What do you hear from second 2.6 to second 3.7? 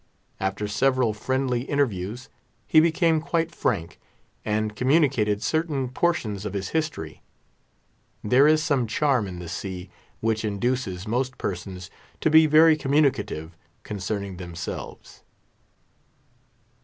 he became quite